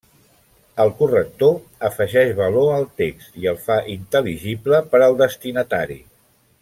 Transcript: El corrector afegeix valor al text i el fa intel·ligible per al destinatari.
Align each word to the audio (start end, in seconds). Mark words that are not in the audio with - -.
El 0.85 0.93
corrector 1.01 1.51
afegeix 1.89 2.33
valor 2.39 2.71
al 2.77 2.87
text 3.03 3.37
i 3.43 3.47
el 3.53 3.61
fa 3.67 3.77
intel·ligible 3.97 4.81
per 4.95 5.03
al 5.09 5.19
destinatari. 5.21 6.01